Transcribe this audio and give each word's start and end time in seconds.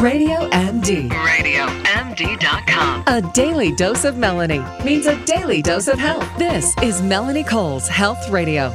Radio 0.00 0.48
MD. 0.50 1.08
RadioMD.com. 1.10 3.02
A 3.08 3.20
daily 3.32 3.74
dose 3.74 4.04
of 4.04 4.16
Melanie 4.16 4.62
means 4.84 5.06
a 5.06 5.16
daily 5.24 5.60
dose 5.60 5.88
of 5.88 5.98
health. 5.98 6.24
This 6.38 6.72
is 6.80 7.02
Melanie 7.02 7.42
Cole's 7.42 7.88
Health 7.88 8.30
Radio. 8.30 8.70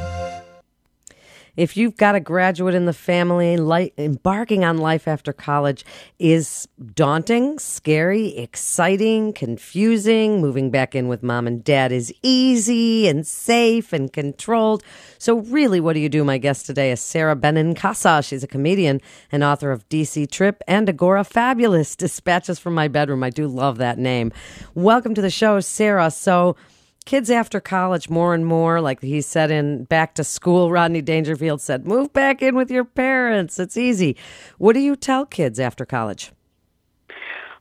If 1.56 1.76
you've 1.76 1.96
got 1.96 2.16
a 2.16 2.20
graduate 2.20 2.74
in 2.74 2.86
the 2.86 2.92
family, 2.92 3.54
embarking 3.96 4.64
on 4.64 4.78
life 4.78 5.06
after 5.06 5.32
college 5.32 5.84
is 6.18 6.66
daunting, 6.94 7.60
scary, 7.60 8.36
exciting, 8.36 9.32
confusing. 9.32 10.40
Moving 10.40 10.72
back 10.72 10.96
in 10.96 11.06
with 11.06 11.22
mom 11.22 11.46
and 11.46 11.62
dad 11.62 11.92
is 11.92 12.12
easy 12.22 13.06
and 13.06 13.24
safe 13.24 13.92
and 13.92 14.12
controlled. 14.12 14.82
So, 15.18 15.38
really, 15.38 15.78
what 15.78 15.92
do 15.92 16.00
you 16.00 16.08
do? 16.08 16.24
My 16.24 16.38
guest 16.38 16.66
today 16.66 16.90
is 16.90 17.00
Sara 17.00 17.36
Benincasa. 17.36 18.26
She's 18.26 18.42
a 18.42 18.48
comedian 18.48 19.00
and 19.30 19.44
author 19.44 19.70
of 19.70 19.88
DC 19.88 20.28
Trip 20.30 20.60
and 20.66 20.88
Agorafabulous! 20.88 21.96
Dispatches 22.04 22.58
from 22.58 22.74
My 22.74 22.88
Bedroom. 22.88 23.22
I 23.22 23.30
do 23.30 23.46
love 23.46 23.78
that 23.78 23.96
name. 23.96 24.32
Welcome 24.74 25.14
to 25.14 25.22
the 25.22 25.30
show, 25.30 25.60
Sara. 25.60 26.10
So, 26.10 26.56
kids 27.04 27.30
after 27.30 27.60
college 27.60 28.08
more 28.08 28.34
and 28.34 28.46
more 28.46 28.80
like 28.80 29.00
he 29.02 29.20
said 29.20 29.50
in 29.50 29.84
back 29.84 30.14
to 30.14 30.24
school 30.24 30.70
rodney 30.70 31.02
dangerfield 31.02 31.60
said 31.60 31.86
move 31.86 32.12
back 32.12 32.42
in 32.42 32.54
with 32.54 32.70
your 32.70 32.84
parents 32.84 33.58
it's 33.58 33.76
easy 33.76 34.16
what 34.58 34.72
do 34.72 34.80
you 34.80 34.96
tell 34.96 35.26
kids 35.26 35.60
after 35.60 35.84
college 35.84 36.32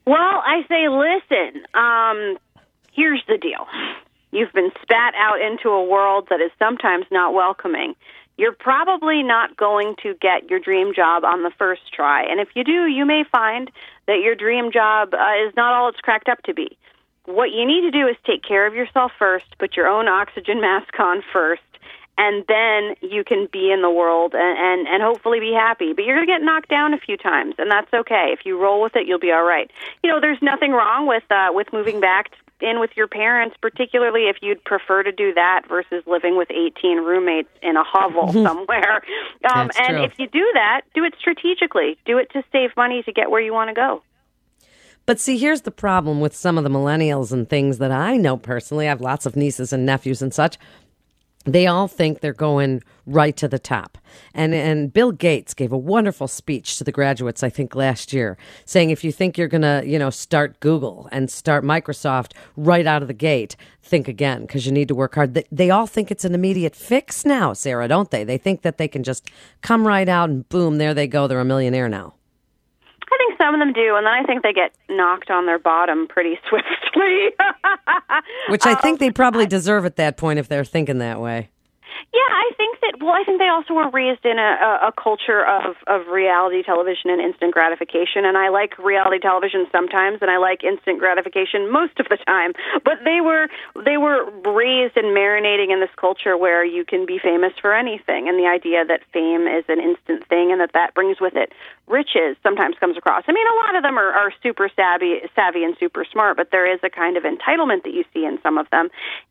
Well, 0.06 0.18
I 0.18 0.64
say, 0.68 0.90
listen, 0.90 1.64
um, 1.74 2.38
here's 2.92 3.24
the 3.28 3.38
deal. 3.38 3.68
You've 4.32 4.52
been 4.52 4.72
spat 4.82 5.14
out 5.16 5.40
into 5.40 5.70
a 5.70 5.84
world 5.84 6.28
that 6.30 6.42
is 6.42 6.52
sometimes 6.60 7.06
not 7.12 7.34
welcoming. 7.34 7.96
You're 8.36 8.52
probably 8.52 9.24
not 9.24 9.56
going 9.56 9.96
to 10.04 10.16
get 10.20 10.50
your 10.50 10.60
dream 10.60 10.94
job 10.94 11.24
on 11.24 11.44
the 11.44 11.52
first 11.58 11.82
try. 11.94 12.24
And 12.24 12.40
if 12.42 12.50
you 12.56 12.64
do, 12.64 12.88
you 12.88 13.06
may 13.06 13.24
find 13.32 13.72
that 14.08 14.20
your 14.24 14.36
dream 14.36 14.72
job 14.72 15.14
uh, 15.14 15.48
is 15.48 15.54
not 15.56 15.74
all 15.74 15.88
it's 15.88 16.02
cracked 16.02 16.28
up 16.28 16.42
to 16.44 16.54
be. 16.54 16.78
What 17.26 17.52
you 17.52 17.66
need 17.66 17.82
to 17.82 17.92
do 17.92 18.08
is 18.08 18.18
take 18.26 18.44
care 18.44 18.68
of 18.68 18.74
yourself 18.74 19.12
first, 19.18 19.46
put 19.58 19.76
your 19.78 19.88
own 19.88 20.08
oxygen 20.08 20.60
mask 20.60 21.00
on 21.00 21.24
first, 21.32 21.62
and 22.18 22.44
then 22.48 22.96
you 23.02 23.24
can 23.24 23.48
be 23.52 23.72
in 23.72 23.82
the 23.82 23.90
world 23.90 24.34
and, 24.36 24.58
and, 24.58 24.88
and 24.88 25.02
hopefully 25.02 25.40
be 25.40 25.54
happy. 25.54 25.94
But 25.94 26.06
you're 26.06 26.16
going 26.16 26.28
to 26.28 26.34
get 26.34 26.42
knocked 26.42 26.70
down 26.70 26.94
a 26.94 26.98
few 26.98 27.18
times, 27.18 27.56
and 27.58 27.72
that's 27.72 27.92
okay. 27.94 28.36
If 28.38 28.46
you 28.46 28.62
roll 28.62 28.82
with 28.82 28.96
it, 28.96 29.08
you'll 29.08 29.20
be 29.20 29.32
all 29.32 29.44
right. 29.44 29.72
You 30.04 30.12
know, 30.12 30.20
there's 30.20 30.42
nothing 30.42 30.72
wrong 30.72 31.08
with 31.08 31.24
uh, 31.32 31.50
with 31.52 31.68
moving 31.74 32.00
back 32.00 32.32
in 32.62 32.80
with 32.80 32.92
your 32.96 33.08
parents, 33.08 33.56
particularly 33.62 34.30
if 34.30 34.38
you'd 34.42 34.64
prefer 34.64 35.04
to 35.04 35.12
do 35.12 35.34
that 35.34 35.64
versus 35.68 36.04
living 36.06 36.38
with 36.38 36.50
18 36.50 36.98
roommates 37.00 37.50
in 37.62 37.76
a 37.78 37.84
hovel 37.84 38.32
somewhere. 38.44 39.02
Um, 39.52 39.70
and 39.78 39.98
true. 39.98 40.04
if 40.04 40.14
you 40.18 40.28
do 40.28 40.50
that, 40.54 40.82
do 40.94 41.04
it 41.04 41.14
strategically. 41.20 41.98
Do 42.06 42.18
it 42.18 42.32
to 42.32 42.44
save 42.52 42.76
money 42.78 43.04
to 43.04 43.12
get 43.12 43.30
where 43.32 43.42
you 43.42 43.54
want 43.54 43.70
to 43.70 43.74
go. 43.74 44.02
But 45.06 45.20
see 45.20 45.38
here's 45.38 45.62
the 45.62 45.72
problem 45.72 46.22
with 46.22 46.36
some 46.36 46.58
of 46.58 46.64
the 46.64 46.70
millennials 46.70 47.32
and 47.32 47.50
things 47.50 47.78
that 47.80 47.92
i 47.92 48.16
know 48.16 48.38
personally 48.38 48.88
i 48.88 48.90
have 48.90 49.02
lots 49.02 49.26
of 49.26 49.36
nieces 49.36 49.74
and 49.74 49.86
nephews 49.86 50.22
and 50.22 50.34
such 50.34 50.58
they 51.46 51.68
all 51.68 51.88
think 51.88 52.20
they're 52.20 52.34
going 52.34 52.82
right 53.06 53.36
to 53.36 53.48
the 53.48 53.60
top. 53.60 53.98
And 54.34 54.54
and 54.54 54.94
Bill 54.94 55.12
Gates 55.12 55.54
gave 55.54 55.72
a 55.72 55.78
wonderful 55.78 56.28
speech 56.28 56.78
to 56.78 56.84
the 56.84 56.92
graduates 56.92 57.44
I 57.44 57.50
think 57.50 57.76
last 57.76 58.14
year 58.14 58.38
saying 58.66 58.92
if 58.92 59.04
you 59.04 59.12
think 59.12 59.38
you're 59.38 59.48
going 59.48 59.62
to, 59.62 59.84
you 59.86 60.00
know, 60.00 60.10
start 60.10 60.60
Google 60.60 61.10
and 61.12 61.30
start 61.30 61.64
Microsoft 61.64 62.34
right 62.56 62.88
out 62.88 63.02
of 63.02 63.08
the 63.08 63.14
gate, 63.14 63.56
think 63.82 64.08
again 64.08 64.42
because 64.42 64.66
you 64.66 64.72
need 64.72 64.88
to 64.88 64.96
work 64.96 65.16
hard. 65.16 65.34
They, 65.34 65.46
they 65.52 65.70
all 65.70 65.88
think 65.88 66.12
it's 66.12 66.26
an 66.26 66.34
immediate 66.34 66.76
fix 66.76 67.26
now, 67.26 67.54
Sara, 67.54 67.88
don't 67.88 68.10
they? 68.10 68.24
They 68.24 68.38
think 68.38 68.62
that 68.62 68.78
they 68.78 68.88
can 68.88 69.04
just 69.04 69.30
come 69.62 69.86
right 69.86 70.08
out 70.08 70.30
and 70.30 70.48
boom, 70.48 70.78
there 70.78 70.94
they 70.94 71.08
go, 71.08 71.28
they're 71.28 71.40
a 71.40 71.46
millionaire 71.46 71.90
now. 71.90 72.14
Some 73.44 73.56
of 73.56 73.60
them 73.60 73.74
do, 73.74 73.98
and 73.98 74.06
then 74.06 74.14
I 74.14 74.24
think 74.24 74.42
they 74.42 74.54
get 74.54 74.72
knocked 74.90 75.30
on 75.30 75.46
their 75.46 75.60
bottom 75.60 76.08
pretty 76.08 76.40
swiftly. 76.50 77.36
Which 78.48 78.66
I 78.66 78.76
think 78.76 78.96
um, 78.96 78.98
they 79.00 79.12
probably 79.12 79.46
deserve 79.46 79.86
at 79.86 79.98
that 79.98 80.16
point 80.16 80.40
if 80.40 80.48
they're 80.48 80.64
thinking 80.64 81.00
that 81.00 81.20
way. 81.20 81.50
Yeah, 82.14 82.30
I 82.30 82.52
think 82.58 82.80
that. 82.82 82.94
Well, 83.02 83.14
I 83.14 83.24
think 83.26 83.40
they 83.40 83.50
also 83.50 83.74
were 83.74 83.90
raised 83.90 84.24
in 84.24 84.38
a, 84.38 84.52
a, 84.62 84.88
a 84.90 84.92
culture 84.94 85.44
of 85.46 85.76
of 85.88 86.08
reality 86.08 86.62
television 86.62 87.10
and 87.10 87.20
instant 87.20 87.54
gratification, 87.54 88.24
and 88.24 88.38
I 88.38 88.50
like 88.50 88.78
reality 88.78 89.18
television 89.20 89.66
sometimes, 89.72 90.20
and 90.22 90.30
I 90.30 90.38
like 90.38 90.64
instant 90.64 91.00
gratification 91.00 91.72
most 91.72 92.00
of 92.00 92.08
the 92.10 92.18
time. 92.18 92.54
But 92.86 93.02
they 93.04 93.20
were 93.20 93.48
they 93.84 93.98
were 93.98 94.30
raised 94.46 94.96
and 94.96 95.10
marinating 95.10 95.74
in 95.74 95.80
this 95.80 95.90
culture 95.98 96.38
where 96.38 96.64
you 96.64 96.86
can 96.86 97.06
be 97.06 97.18
famous 97.18 97.54
for 97.60 97.74
anything, 97.74 98.30
and 98.30 98.38
the 98.38 98.46
idea 98.46 98.86
that 98.86 99.02
fame 99.12 99.48
is 99.48 99.66
an 99.68 99.82
instant 99.82 100.28
thing, 100.30 100.52
and 100.52 100.62
that 100.62 100.74
that 100.74 100.94
brings 100.94 101.20
with 101.20 101.36
it 101.36 101.52
riches 101.88 102.38
sometimes 102.44 102.76
comes 102.80 102.98
across. 102.98 103.24
I 103.28 103.34
mean, 103.34 103.46
a 103.46 103.56
lot 103.66 103.76
of 103.76 103.84
them 103.84 103.98
are, 103.98 104.12
are 104.12 104.32
super 104.42 104.70
savvy, 104.76 105.20
savvy 105.36 105.64
and 105.64 105.76
super 105.80 106.06
smart, 106.06 106.38
but 106.38 106.50
there 106.52 106.72
is 106.72 106.80
a 106.84 106.90
kind 106.90 107.18
of 107.18 107.24
entitlement 107.24 107.84
that 107.84 107.94
you 107.94 108.06
see 108.14 108.26
in 108.26 108.40
some 108.42 108.58
of 108.58 108.70
them. 108.70 108.90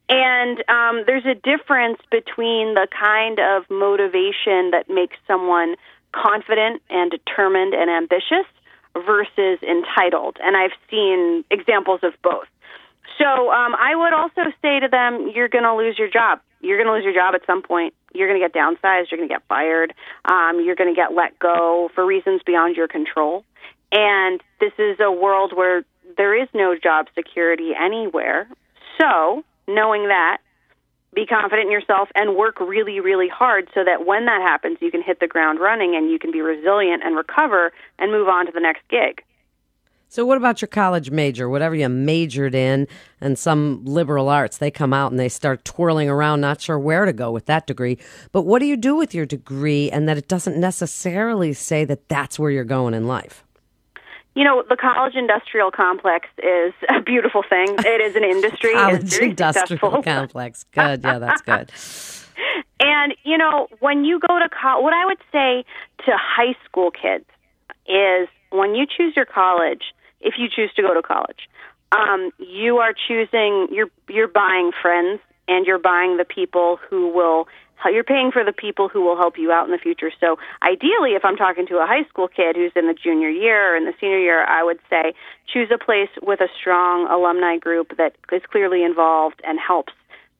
And 0.08 0.62
um, 0.68 1.04
there's 1.06 1.24
a 1.24 1.34
difference 1.34 1.98
between 2.10 2.74
the 2.74 2.86
kind 2.90 3.38
of 3.40 3.64
motivation 3.70 4.70
that 4.72 4.84
makes 4.88 5.16
someone 5.26 5.76
confident 6.12 6.82
and 6.90 7.10
determined 7.10 7.74
and 7.74 7.90
ambitious 7.90 8.46
versus 8.94 9.58
entitled. 9.62 10.36
And 10.42 10.56
I've 10.56 10.76
seen 10.90 11.44
examples 11.50 12.00
of 12.02 12.12
both. 12.22 12.48
So 13.18 13.50
um, 13.50 13.74
I 13.74 13.96
would 13.96 14.12
also 14.12 14.42
say 14.60 14.80
to 14.80 14.88
them, 14.88 15.30
you're 15.34 15.48
going 15.48 15.64
to 15.64 15.74
lose 15.74 15.98
your 15.98 16.08
job. 16.08 16.40
You're 16.60 16.76
going 16.76 16.86
to 16.86 16.92
lose 16.92 17.04
your 17.04 17.14
job 17.14 17.34
at 17.34 17.44
some 17.46 17.62
point. 17.62 17.94
You're 18.14 18.28
going 18.28 18.40
to 18.40 18.46
get 18.46 18.54
downsized. 18.54 19.10
You're 19.10 19.18
going 19.18 19.28
to 19.28 19.34
get 19.34 19.42
fired. 19.48 19.94
Um, 20.24 20.60
you're 20.64 20.76
going 20.76 20.94
to 20.94 20.98
get 20.98 21.12
let 21.14 21.38
go 21.38 21.90
for 21.94 22.04
reasons 22.04 22.42
beyond 22.44 22.76
your 22.76 22.88
control. 22.88 23.44
And 23.90 24.40
this 24.60 24.72
is 24.78 24.98
a 25.00 25.10
world 25.10 25.52
where 25.54 25.84
there 26.16 26.40
is 26.40 26.48
no 26.54 26.76
job 26.76 27.06
security 27.14 27.72
anywhere. 27.78 28.48
So, 29.00 29.44
knowing 29.66 30.08
that, 30.08 30.38
be 31.14 31.26
confident 31.26 31.66
in 31.66 31.72
yourself 31.72 32.08
and 32.14 32.36
work 32.36 32.58
really, 32.58 33.00
really 33.00 33.28
hard 33.28 33.68
so 33.74 33.84
that 33.84 34.06
when 34.06 34.24
that 34.26 34.40
happens, 34.40 34.78
you 34.80 34.90
can 34.90 35.02
hit 35.02 35.20
the 35.20 35.26
ground 35.26 35.60
running 35.60 35.94
and 35.94 36.10
you 36.10 36.18
can 36.18 36.32
be 36.32 36.40
resilient 36.40 37.02
and 37.04 37.16
recover 37.16 37.72
and 37.98 38.10
move 38.10 38.28
on 38.28 38.46
to 38.46 38.52
the 38.52 38.60
next 38.60 38.82
gig. 38.88 39.22
So, 40.12 40.26
what 40.26 40.36
about 40.36 40.60
your 40.60 40.68
college 40.68 41.10
major, 41.10 41.48
whatever 41.48 41.74
you 41.74 41.88
majored 41.88 42.54
in, 42.54 42.86
and 43.22 43.38
some 43.38 43.82
liberal 43.86 44.28
arts? 44.28 44.58
They 44.58 44.70
come 44.70 44.92
out 44.92 45.10
and 45.10 45.18
they 45.18 45.30
start 45.30 45.64
twirling 45.64 46.10
around, 46.10 46.42
not 46.42 46.60
sure 46.60 46.78
where 46.78 47.06
to 47.06 47.14
go 47.14 47.30
with 47.30 47.46
that 47.46 47.66
degree. 47.66 47.96
But 48.30 48.42
what 48.42 48.58
do 48.58 48.66
you 48.66 48.76
do 48.76 48.94
with 48.94 49.14
your 49.14 49.24
degree, 49.24 49.90
and 49.90 50.06
that 50.10 50.18
it 50.18 50.28
doesn't 50.28 50.58
necessarily 50.58 51.54
say 51.54 51.86
that 51.86 52.10
that's 52.10 52.38
where 52.38 52.50
you're 52.50 52.62
going 52.62 52.92
in 52.92 53.06
life? 53.06 53.42
You 54.34 54.44
know, 54.44 54.62
the 54.68 54.76
college 54.76 55.14
industrial 55.14 55.70
complex 55.70 56.28
is 56.42 56.74
a 56.90 57.00
beautiful 57.00 57.42
thing. 57.48 57.68
It 57.78 58.02
is 58.02 58.14
an 58.14 58.24
industry. 58.36 58.72
It's 58.72 58.80
College 58.82 59.10
very 59.10 59.30
industrial 59.30 59.78
successful. 59.78 60.02
complex. 60.02 60.66
Good, 60.72 61.02
yeah, 61.02 61.18
that's 61.20 61.40
good. 61.40 61.72
And 62.84 63.14
you 63.22 63.38
know, 63.38 63.68
when 63.78 64.04
you 64.04 64.18
go 64.18 64.40
to 64.40 64.48
college, 64.48 64.82
what 64.82 64.92
I 64.92 65.06
would 65.06 65.20
say 65.30 65.64
to 66.04 66.12
high 66.18 66.56
school 66.64 66.90
kids 66.90 67.24
is 67.86 68.28
when 68.50 68.74
you 68.74 68.86
choose 68.86 69.14
your 69.14 69.24
college, 69.24 69.82
if 70.22 70.34
you 70.38 70.48
choose 70.48 70.72
to 70.76 70.82
go 70.82 70.94
to 70.94 71.02
college, 71.02 71.48
um, 71.92 72.30
you 72.38 72.78
are 72.78 72.92
choosing 72.92 73.68
you're 73.70 73.90
you're 74.08 74.28
buying 74.28 74.72
friends 74.80 75.20
and 75.48 75.66
you're 75.66 75.78
buying 75.78 76.16
the 76.16 76.24
people 76.24 76.78
who 76.88 77.08
will 77.12 77.48
you're 77.90 78.04
paying 78.04 78.30
for 78.30 78.44
the 78.44 78.52
people 78.52 78.88
who 78.88 79.02
will 79.02 79.16
help 79.16 79.36
you 79.36 79.50
out 79.50 79.66
in 79.66 79.72
the 79.72 79.78
future. 79.78 80.10
So 80.20 80.38
ideally, 80.62 81.10
if 81.14 81.24
I'm 81.24 81.36
talking 81.36 81.66
to 81.66 81.78
a 81.78 81.86
high 81.86 82.04
school 82.08 82.28
kid 82.28 82.54
who's 82.54 82.72
in 82.76 82.86
the 82.86 82.94
junior 82.94 83.28
year 83.28 83.74
or 83.74 83.76
in 83.76 83.84
the 83.84 83.94
senior 84.00 84.18
year, 84.18 84.44
I 84.44 84.62
would 84.62 84.78
say 84.88 85.14
choose 85.52 85.68
a 85.74 85.78
place 85.78 86.10
with 86.22 86.40
a 86.40 86.48
strong 86.58 87.08
alumni 87.08 87.58
group 87.58 87.96
that 87.96 88.14
is 88.30 88.42
clearly 88.50 88.84
involved 88.84 89.40
and 89.44 89.58
helps 89.58 89.92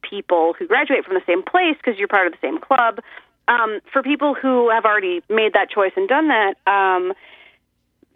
people 0.09 0.55
who 0.59 0.67
graduate 0.67 1.05
from 1.05 1.15
the 1.15 1.23
same 1.27 1.43
place 1.43 1.77
because 1.77 1.99
you're 1.99 2.09
part 2.09 2.27
of 2.27 2.33
the 2.33 2.39
same 2.41 2.59
club. 2.59 3.01
Um, 3.49 3.81
for 3.93 4.03
people 4.03 4.35
who 4.35 4.71
have 4.71 4.85
already 4.85 5.23
made 5.29 5.55
that 5.55 5.69
choice 5.69 5.93
and 5.97 6.09
done 6.09 6.29
that, 6.29 6.55
um, 6.67 7.13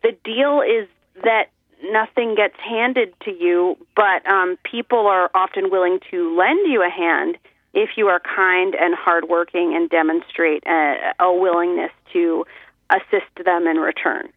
the 0.02 0.16
deal 0.24 0.62
is 0.62 0.88
that 1.24 1.50
nothing 1.84 2.34
gets 2.34 2.56
handed 2.58 3.14
to 3.24 3.30
you, 3.30 3.76
but 3.94 4.26
um, 4.26 4.58
people 4.70 5.06
are 5.06 5.30
often 5.34 5.70
willing 5.70 5.98
to 6.10 6.36
lend 6.36 6.70
you 6.70 6.82
a 6.82 6.90
hand 6.90 7.36
if 7.74 7.90
you 7.96 8.08
are 8.08 8.20
kind 8.20 8.74
and 8.74 8.94
hardworking 8.94 9.74
and 9.76 9.90
demonstrate 9.90 10.66
a, 10.66 11.14
a 11.20 11.32
willingness 11.32 11.92
to 12.12 12.46
assist 12.90 13.44
them 13.44 13.66
in 13.66 13.76
return. 13.76 14.28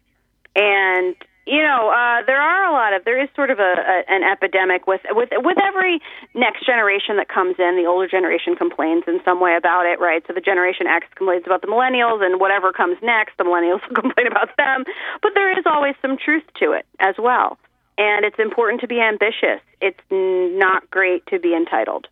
And 0.54 1.16
you 1.50 1.62
know, 1.62 1.90
uh, 1.90 2.22
there 2.26 2.40
are 2.40 2.64
a 2.64 2.72
lot 2.72 2.94
of 2.94 3.04
there 3.04 3.20
is 3.20 3.28
sort 3.34 3.50
of 3.50 3.58
a, 3.58 3.74
a 3.82 3.96
an 4.06 4.22
epidemic 4.22 4.86
with 4.86 5.00
with 5.10 5.30
with 5.32 5.58
every 5.60 6.00
next 6.32 6.64
generation 6.64 7.16
that 7.16 7.28
comes 7.28 7.56
in. 7.58 7.74
The 7.74 7.90
older 7.90 8.06
generation 8.06 8.54
complains 8.54 9.02
in 9.08 9.18
some 9.24 9.40
way 9.40 9.56
about 9.58 9.84
it, 9.84 9.98
right? 9.98 10.22
So 10.28 10.32
the 10.32 10.40
Generation 10.40 10.86
X 10.86 11.08
complains 11.16 11.42
about 11.46 11.62
the 11.62 11.66
millennials, 11.66 12.22
and 12.22 12.40
whatever 12.40 12.72
comes 12.72 12.98
next, 13.02 13.36
the 13.36 13.42
millennials 13.42 13.82
will 13.88 13.98
complain 13.98 14.28
about 14.28 14.56
them. 14.56 14.84
But 15.22 15.32
there 15.34 15.50
is 15.58 15.64
always 15.66 15.96
some 16.00 16.16
truth 16.16 16.44
to 16.60 16.70
it 16.70 16.86
as 17.00 17.16
well, 17.18 17.58
and 17.98 18.24
it's 18.24 18.38
important 18.38 18.80
to 18.82 18.86
be 18.86 19.00
ambitious. 19.00 19.58
It's 19.80 20.00
not 20.10 20.88
great 20.90 21.26
to 21.34 21.40
be 21.40 21.54
entitled. 21.54 22.06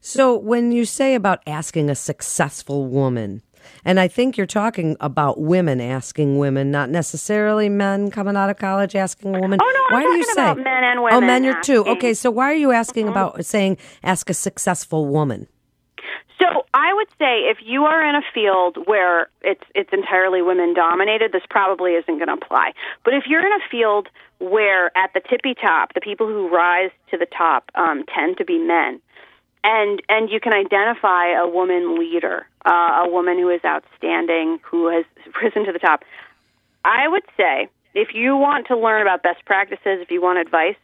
So, 0.00 0.36
when 0.36 0.72
you 0.72 0.84
say 0.84 1.14
about 1.14 1.38
asking 1.46 1.88
a 1.88 1.94
successful 1.94 2.86
woman, 2.86 3.42
And 3.84 4.00
I 4.00 4.08
think 4.08 4.36
you're 4.36 4.46
talking 4.46 4.96
about 5.00 5.40
women 5.40 5.80
asking 5.80 6.38
women, 6.38 6.70
not 6.70 6.90
necessarily 6.90 7.68
men 7.68 8.10
coming 8.10 8.36
out 8.36 8.50
of 8.50 8.58
college 8.58 8.94
asking 8.94 9.34
a 9.34 9.40
woman. 9.40 9.58
Oh, 9.62 9.72
no, 9.90 9.96
I'm 9.96 10.02
why 10.04 10.12
do 10.12 10.18
you 10.18 10.24
talking 10.24 10.34
say 10.34 10.42
about 10.42 10.56
men 10.58 10.84
and 10.84 11.02
women? 11.02 11.24
Oh, 11.24 11.26
men, 11.26 11.44
you're 11.44 11.60
too. 11.62 11.84
Okay, 11.86 12.14
so 12.14 12.30
why 12.30 12.50
are 12.50 12.56
you 12.56 12.72
asking 12.72 13.08
about 13.08 13.44
saying 13.44 13.78
ask 14.02 14.28
a 14.30 14.34
successful 14.34 15.06
woman? 15.06 15.46
So 16.40 16.66
I 16.74 16.92
would 16.92 17.08
say 17.18 17.50
if 17.50 17.58
you 17.64 17.84
are 17.84 18.04
in 18.04 18.16
a 18.16 18.22
field 18.34 18.76
where 18.86 19.28
it's 19.42 19.62
it's 19.76 19.90
entirely 19.92 20.42
women 20.42 20.74
dominated, 20.74 21.30
this 21.30 21.42
probably 21.48 21.92
isn't 21.92 22.18
going 22.18 22.26
to 22.26 22.34
apply. 22.34 22.72
But 23.04 23.14
if 23.14 23.24
you're 23.28 23.46
in 23.46 23.52
a 23.52 23.68
field 23.70 24.08
where 24.40 24.86
at 24.96 25.12
the 25.14 25.20
tippy 25.20 25.54
top, 25.54 25.94
the 25.94 26.00
people 26.00 26.26
who 26.26 26.48
rise 26.48 26.90
to 27.12 27.16
the 27.16 27.26
top 27.26 27.70
um, 27.76 28.04
tend 28.12 28.38
to 28.38 28.44
be 28.44 28.58
men, 28.58 29.00
and 29.64 30.02
and 30.08 30.30
you 30.30 30.40
can 30.40 30.52
identify 30.52 31.32
a 31.32 31.48
woman 31.48 31.98
leader, 31.98 32.46
uh, 32.64 33.04
a 33.04 33.08
woman 33.08 33.38
who 33.38 33.48
is 33.48 33.60
outstanding, 33.64 34.58
who 34.62 34.88
has 34.88 35.04
risen 35.42 35.64
to 35.66 35.72
the 35.72 35.78
top. 35.78 36.02
I 36.84 37.06
would 37.08 37.24
say 37.36 37.68
if 37.94 38.08
you 38.14 38.36
want 38.36 38.66
to 38.68 38.76
learn 38.76 39.02
about 39.02 39.22
best 39.22 39.44
practices, 39.44 40.00
if 40.00 40.10
you 40.10 40.22
want 40.22 40.38
advice, 40.38 40.76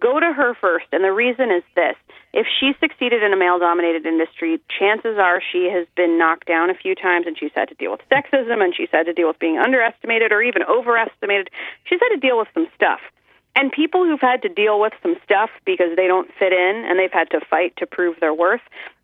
go 0.00 0.20
to 0.20 0.32
her 0.32 0.54
first. 0.54 0.86
And 0.92 1.04
the 1.04 1.12
reason 1.12 1.50
is 1.50 1.62
this 1.74 1.96
if 2.32 2.46
she 2.58 2.72
succeeded 2.80 3.22
in 3.22 3.32
a 3.32 3.36
male 3.36 3.58
dominated 3.58 4.06
industry, 4.06 4.60
chances 4.78 5.18
are 5.18 5.42
she 5.52 5.68
has 5.72 5.86
been 5.96 6.18
knocked 6.18 6.46
down 6.46 6.70
a 6.70 6.74
few 6.74 6.94
times 6.94 7.26
and 7.26 7.36
she's 7.38 7.52
had 7.54 7.68
to 7.68 7.74
deal 7.74 7.90
with 7.90 8.00
sexism 8.10 8.62
and 8.62 8.74
she's 8.76 8.90
had 8.92 9.06
to 9.06 9.12
deal 9.12 9.28
with 9.28 9.38
being 9.38 9.58
underestimated 9.58 10.32
or 10.32 10.42
even 10.42 10.62
overestimated. 10.62 11.50
She's 11.84 12.00
had 12.00 12.14
to 12.14 12.20
deal 12.20 12.38
with 12.38 12.48
some 12.54 12.68
stuff. 12.74 13.00
And 13.56 13.72
people 13.72 14.04
who've 14.04 14.20
had 14.20 14.42
to 14.42 14.48
deal 14.48 14.80
with 14.80 14.92
some 15.02 15.16
stuff 15.24 15.50
because 15.64 15.96
they 15.96 16.06
don't 16.06 16.30
fit 16.38 16.52
in 16.52 16.84
and 16.86 16.98
they've 16.98 17.12
had 17.12 17.30
to 17.30 17.40
fight 17.50 17.74
to 17.78 17.86
prove 17.86 18.16
their 18.20 18.34
worth 18.34 18.62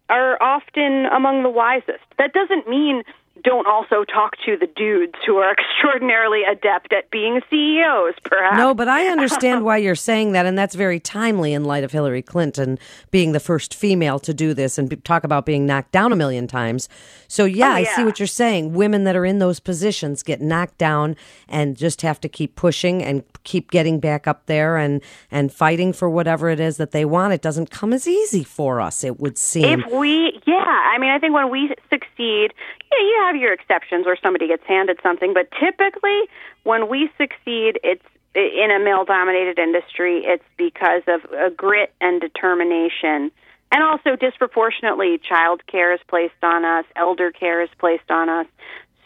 are 0.08 0.40
often 0.40 1.06
among 1.06 1.43
the 1.43 1.50
wisest. 1.50 2.04
That 2.19 2.32
doesn't 2.32 2.69
mean 2.69 3.02
don't 3.43 3.67
also 3.67 4.05
talk 4.05 4.37
to 4.44 4.56
the 4.56 4.67
dudes 4.67 5.15
who 5.27 5.37
are 5.37 5.53
extraordinarily 5.59 6.43
adept 6.44 6.93
at 6.93 7.11
being 7.11 7.41
CEOs, 7.50 8.15
perhaps. 8.25 8.56
No, 8.56 8.75
but 8.75 8.88
I 8.88 9.06
understand 9.09 9.65
why 9.65 9.77
you're 9.79 9.94
saying 9.94 10.33
that, 10.33 10.47
and 10.47 10.56
that's 10.59 10.75
very 10.75 11.00
timely 11.00 11.53
in 11.53 11.65
light 11.65 11.85
of 11.85 11.93
Hillary 11.93 12.23
Clinton 12.23 12.79
being 13.11 13.33
the 13.33 13.41
first 13.41 13.75
female 13.75 14.19
to 14.21 14.35
do 14.35 14.55
this 14.55 14.79
and 14.79 15.05
talk 15.05 15.25
about 15.25 15.47
being 15.47 15.67
knocked 15.67 15.93
down 15.93 16.12
a 16.12 16.17
million 16.17 16.47
times. 16.47 16.88
So, 17.29 17.44
yeah, 17.44 17.71
Oh, 17.71 17.73
I 17.73 17.85
see 17.85 18.05
what 18.05 18.19
you're 18.19 18.27
saying. 18.27 18.73
Women 18.73 19.05
that 19.05 19.17
are 19.17 19.25
in 19.25 19.38
those 19.38 19.61
positions 19.61 20.23
get 20.23 20.41
knocked 20.41 20.79
down 20.79 21.17
and 21.49 21.77
just 21.77 22.03
have 22.03 22.21
to 22.21 22.29
keep 22.29 22.56
pushing 22.56 23.03
and 23.03 23.23
keep 23.44 23.71
getting 23.71 24.00
back 24.00 24.27
up 24.27 24.47
there 24.47 24.77
and, 24.77 25.03
and 25.31 25.53
fighting 25.53 25.93
for 25.93 26.09
whatever 26.09 26.49
it 26.49 26.61
is 26.61 26.77
that 26.77 26.93
they 26.93 27.05
want. 27.05 27.33
It 27.33 27.43
doesn't 27.43 27.71
come 27.71 27.93
as 27.93 28.06
easy 28.09 28.44
for 28.44 28.81
us, 28.81 29.05
it 29.05 29.21
would 29.21 29.37
seem. 29.38 29.81
If 29.81 29.93
we, 29.93 30.41
yeah, 30.47 30.65
I 30.65 30.99
mean, 30.99 31.11
I 31.11 31.19
think 31.19 31.35
when 31.35 31.50
we 31.50 31.69
succeed, 31.91 32.53
yeah, 32.91 32.99
you 32.99 33.23
have 33.26 33.37
your 33.37 33.52
exceptions 33.52 34.06
where 34.06 34.17
somebody 34.23 34.49
gets 34.49 34.64
handed 34.67 34.99
something, 35.02 35.34
but 35.34 35.49
typically 35.58 36.20
when 36.64 36.88
we 36.88 37.11
succeed, 37.19 37.78
it's 37.82 38.05
in 38.34 38.70
a 38.70 38.78
male 38.78 39.05
dominated 39.05 39.58
industry, 39.58 40.23
it's 40.25 40.44
because 40.58 41.02
of 41.08 41.25
uh, 41.32 41.49
grit 41.50 41.94
and 42.00 42.20
determination. 42.20 43.31
And 43.73 43.82
also, 43.82 44.14
disproportionately, 44.14 45.19
child 45.19 45.67
care 45.67 45.93
is 45.93 46.00
placed 46.06 46.43
on 46.43 46.64
us, 46.64 46.84
elder 46.94 47.32
care 47.32 47.62
is 47.62 47.70
placed 47.78 48.11
on 48.11 48.28
us. 48.28 48.46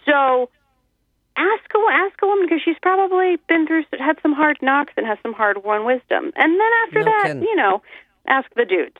So, 0.04 0.50
ask 1.36 1.64
a 1.74 1.92
ask 1.92 2.20
a 2.22 2.26
woman 2.26 2.46
because 2.46 2.60
she's 2.64 2.78
probably 2.82 3.36
been 3.48 3.66
through 3.66 3.84
had 3.98 4.18
some 4.20 4.32
hard 4.32 4.58
knocks 4.60 4.92
and 4.96 5.06
has 5.06 5.18
some 5.22 5.32
hard 5.32 5.64
won 5.64 5.84
wisdom. 5.86 6.32
And 6.36 6.60
then 6.60 6.70
after 6.86 6.98
No 7.00 7.04
that, 7.04 7.22
kidding. 7.28 7.42
you 7.42 7.56
know, 7.56 7.82
ask 8.26 8.48
the 8.54 8.64
dudes. 8.64 8.96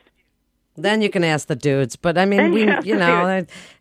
Then 0.77 1.01
you 1.01 1.09
can 1.09 1.23
ask 1.23 1.47
the 1.47 1.55
dudes, 1.55 1.95
but 1.97 2.17
I 2.17 2.25
mean, 2.25 2.51
we, 2.51 2.61
you 2.63 2.69
ask 2.69 2.85
you 2.87 2.93
the 2.95 2.99
know, 3.05 3.27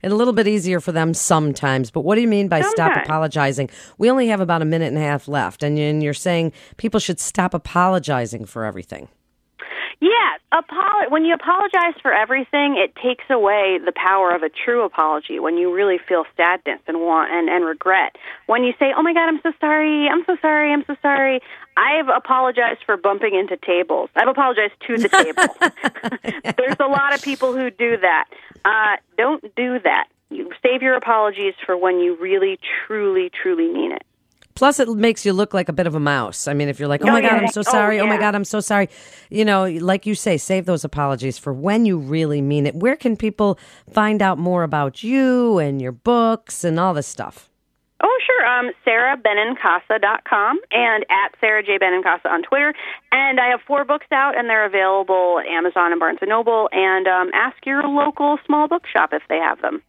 it's 0.02 0.12
a 0.12 0.14
little 0.14 0.32
bit 0.34 0.48
easier 0.48 0.80
for 0.80 0.90
them 0.92 1.14
sometimes. 1.14 1.90
But 1.90 2.00
what 2.00 2.16
do 2.16 2.20
you 2.20 2.28
mean 2.28 2.48
by 2.48 2.62
stop 2.62 2.92
apologizing? 3.04 3.70
We 3.96 4.10
only 4.10 4.26
have 4.28 4.40
about 4.40 4.60
a 4.60 4.64
minute 4.64 4.86
and 4.88 4.98
a 4.98 5.00
half 5.02 5.28
left, 5.28 5.62
and 5.62 5.78
you- 5.78 5.84
and 5.84 6.02
you're 6.02 6.14
saying 6.14 6.52
people 6.78 6.98
should 7.00 7.20
stop 7.20 7.54
apologizing 7.54 8.44
for 8.44 8.64
everything. 8.64 9.08
Yeah, 10.00 10.38
apolo- 10.50 11.10
when 11.10 11.26
you 11.26 11.34
apologize 11.34 11.94
for 12.00 12.10
everything, 12.10 12.76
it 12.78 12.96
takes 12.96 13.24
away 13.28 13.78
the 13.84 13.92
power 13.94 14.34
of 14.34 14.42
a 14.42 14.48
true 14.48 14.82
apology 14.82 15.38
when 15.38 15.58
you 15.58 15.74
really 15.74 15.98
feel 15.98 16.24
sadness 16.38 16.80
and 16.86 17.00
want 17.00 17.30
and, 17.30 17.50
and 17.50 17.66
regret. 17.66 18.16
When 18.46 18.64
you 18.64 18.72
say, 18.78 18.94
"Oh 18.96 19.02
my 19.02 19.12
god, 19.12 19.28
I'm 19.28 19.40
so 19.42 19.52
sorry. 19.60 20.08
I'm 20.08 20.24
so 20.24 20.36
sorry. 20.40 20.72
I'm 20.72 20.84
so 20.86 20.96
sorry." 21.02 21.40
I've 21.76 22.08
apologized 22.08 22.80
for 22.84 22.96
bumping 22.96 23.34
into 23.34 23.56
tables. 23.58 24.08
I've 24.16 24.28
apologized 24.28 24.72
to 24.86 24.96
the 24.98 25.08
table. 25.08 26.52
There's 26.56 26.76
a 26.80 26.88
lot 26.88 27.14
of 27.14 27.22
people 27.22 27.52
who 27.54 27.70
do 27.70 27.98
that. 27.98 28.24
Uh, 28.64 28.96
don't 29.18 29.42
do 29.54 29.78
that. 29.80 30.08
You 30.30 30.50
save 30.62 30.80
your 30.82 30.94
apologies 30.94 31.54
for 31.66 31.76
when 31.76 32.00
you 32.00 32.16
really 32.16 32.58
truly 32.86 33.30
truly 33.30 33.68
mean 33.68 33.92
it. 33.92 34.02
Plus, 34.54 34.80
it 34.80 34.88
makes 34.88 35.24
you 35.24 35.32
look 35.32 35.54
like 35.54 35.68
a 35.68 35.72
bit 35.72 35.86
of 35.86 35.94
a 35.94 36.00
mouse. 36.00 36.48
I 36.48 36.54
mean, 36.54 36.68
if 36.68 36.78
you're 36.78 36.88
like, 36.88 37.02
"Oh 37.04 37.08
Oh, 37.08 37.12
my 37.12 37.20
god, 37.22 37.32
yeah. 37.32 37.38
I'm 37.38 37.48
so 37.48 37.60
Oh, 37.60 37.62
sorry. 37.62 38.00
Oh 38.00 38.06
my 38.06 38.18
god, 38.18 38.34
I'm 38.34 38.44
so 38.44 38.60
sorry," 38.60 38.88
you 39.30 39.44
know, 39.44 39.64
like 39.66 40.06
you 40.06 40.14
say, 40.14 40.36
save 40.36 40.66
those 40.66 40.84
apologies 40.84 41.38
for 41.38 41.52
when 41.52 41.86
you 41.86 41.96
really 41.98 42.40
mean 42.42 42.66
it. 42.66 42.74
Where 42.74 42.96
can 42.96 43.16
people 43.16 43.58
find 43.92 44.20
out 44.20 44.38
more 44.38 44.62
about 44.62 45.02
you 45.02 45.58
and 45.58 45.80
your 45.80 45.92
books 45.92 46.64
and 46.64 46.78
all 46.80 46.92
this 46.94 47.06
stuff? 47.06 47.46
Oh, 48.02 48.18
sure. 48.26 48.46
Um, 48.46 48.70
SaraBenincasa.com 48.86 50.58
and 50.72 51.04
at 51.10 51.34
Sara 51.40 51.62
J. 51.62 51.78
Benincasa 51.78 52.26
on 52.30 52.42
Twitter. 52.42 52.72
And 53.12 53.38
I 53.38 53.48
have 53.48 53.60
four 53.66 53.84
books 53.84 54.06
out, 54.12 54.36
and 54.38 54.48
they're 54.48 54.64
available 54.64 55.38
at 55.38 55.46
Amazon 55.46 55.92
and 55.92 56.00
Barnes 56.00 56.18
& 56.22 56.26
Noble. 56.26 56.68
And 56.72 57.06
um, 57.06 57.30
ask 57.34 57.56
your 57.66 57.82
local 57.82 58.38
small 58.46 58.68
bookshop 58.68 59.10
if 59.12 59.22
they 59.28 59.36
have 59.38 59.60
them. 59.60 59.82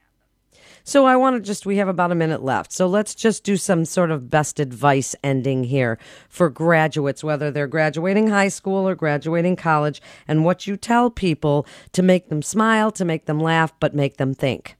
So 0.84 1.06
I 1.06 1.16
want 1.16 1.36
to 1.36 1.42
just, 1.42 1.66
we 1.66 1.78
have 1.78 1.88
about 1.88 2.12
a 2.12 2.16
minute 2.16 2.44
left. 2.44 2.72
So 2.72 2.88
let's 2.88 3.14
just 3.14 3.44
do 3.44 3.58
some 3.58 3.86
sort 3.86 4.12
of 4.12 4.30
best 4.30 4.60
advice 4.60 5.16
ending 5.24 5.64
here 5.64 6.00
for 6.28 6.50
graduates, 6.50 7.24
whether 7.24 7.52
they're 7.52 7.68
graduating 7.68 8.28
high 8.28 8.48
school 8.48 8.88
or 8.88 8.96
graduating 8.96 9.56
college, 9.56 10.02
and 10.28 10.44
what 10.44 10.68
you 10.68 10.78
tell 10.78 11.10
people 11.10 11.66
to 11.94 12.02
make 12.02 12.30
them 12.30 12.42
smile, 12.42 12.92
to 12.92 13.06
make 13.06 13.26
them 13.26 13.40
laugh, 13.40 13.74
but 13.80 13.94
make 13.94 14.18
them 14.18 14.34
think. 14.34 14.76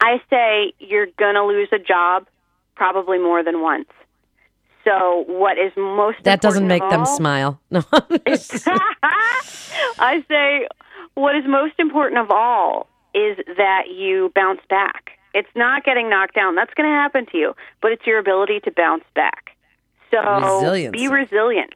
I 0.00 0.20
say 0.28 0.72
you're 0.78 1.06
going 1.18 1.34
to 1.34 1.44
lose 1.44 1.68
a 1.72 1.78
job 1.78 2.26
probably 2.74 3.18
more 3.18 3.42
than 3.42 3.62
once. 3.62 3.88
So 4.84 5.24
what 5.26 5.56
is 5.56 5.72
most 5.76 6.18
That 6.24 6.42
doesn't 6.42 6.66
make 6.66 6.82
of 6.82 6.90
them 6.90 7.06
smile. 7.06 7.60
No. 7.70 7.82
I 9.98 10.22
say 10.28 10.68
what 11.14 11.34
is 11.34 11.44
most 11.46 11.74
important 11.78 12.20
of 12.20 12.30
all 12.30 12.88
is 13.14 13.38
that 13.56 13.84
you 13.94 14.32
bounce 14.34 14.60
back. 14.68 15.12
It's 15.32 15.48
not 15.56 15.84
getting 15.84 16.08
knocked 16.08 16.34
down. 16.34 16.54
That's 16.54 16.72
going 16.74 16.88
to 16.88 16.94
happen 16.94 17.26
to 17.32 17.36
you, 17.36 17.54
but 17.82 17.92
it's 17.92 18.06
your 18.06 18.18
ability 18.18 18.60
to 18.60 18.70
bounce 18.70 19.04
back. 19.14 19.56
So 20.10 20.18
Resilience. 20.20 20.92
be 20.92 21.08
resilient. 21.08 21.74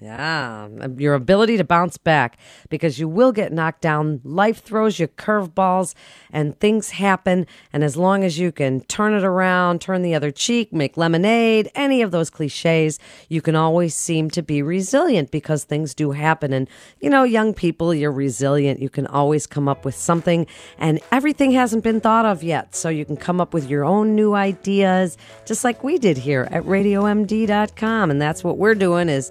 Yeah, 0.00 0.68
your 0.96 1.12
ability 1.12 1.58
to 1.58 1.64
bounce 1.64 1.98
back 1.98 2.38
because 2.70 2.98
you 2.98 3.08
will 3.08 3.30
get 3.30 3.52
knocked 3.52 3.82
down. 3.82 4.22
Life 4.24 4.62
throws 4.62 4.98
you 4.98 5.06
curveballs 5.06 5.94
and 6.32 6.58
things 6.58 6.90
happen. 6.90 7.46
And 7.74 7.84
as 7.84 7.94
long 7.94 8.24
as 8.24 8.38
you 8.38 8.52
can 8.52 8.80
turn 8.80 9.12
it 9.12 9.22
around, 9.22 9.82
turn 9.82 10.00
the 10.00 10.14
other 10.14 10.30
cheek, 10.30 10.72
make 10.72 10.96
lemonade, 10.96 11.70
any 11.74 12.00
of 12.00 12.10
those 12.10 12.30
cliches, 12.30 12.98
you 13.28 13.42
can 13.42 13.54
always 13.54 13.94
seem 13.94 14.30
to 14.30 14.42
be 14.42 14.62
resilient 14.62 15.30
because 15.30 15.64
things 15.64 15.94
do 15.94 16.12
happen. 16.12 16.54
And, 16.54 16.70
you 17.00 17.10
know, 17.10 17.24
young 17.24 17.52
people, 17.52 17.92
you're 17.92 18.10
resilient. 18.10 18.80
You 18.80 18.88
can 18.88 19.06
always 19.06 19.46
come 19.46 19.68
up 19.68 19.84
with 19.84 19.94
something, 19.94 20.46
and 20.78 21.00
everything 21.10 21.50
hasn't 21.50 21.84
been 21.84 22.00
thought 22.00 22.24
of 22.24 22.42
yet. 22.42 22.74
So 22.74 22.88
you 22.88 23.04
can 23.04 23.18
come 23.18 23.42
up 23.42 23.52
with 23.52 23.68
your 23.68 23.84
own 23.84 24.14
new 24.14 24.32
ideas, 24.32 25.18
just 25.44 25.64
like 25.64 25.84
we 25.84 25.98
did 25.98 26.16
here 26.16 26.48
at 26.50 26.64
radiomd.com. 26.64 28.10
And 28.10 28.22
that's 28.22 28.42
what 28.42 28.56
we're 28.56 28.74
doing 28.74 29.10
is 29.10 29.30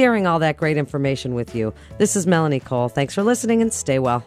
sharing 0.00 0.26
all 0.26 0.38
that 0.38 0.56
great 0.56 0.78
information 0.78 1.34
with 1.34 1.54
you. 1.54 1.74
This 1.98 2.16
is 2.16 2.26
Melanie 2.26 2.58
Cole. 2.58 2.88
Thanks 2.88 3.14
for 3.14 3.22
listening 3.22 3.60
and 3.60 3.70
stay 3.70 3.98
well. 3.98 4.24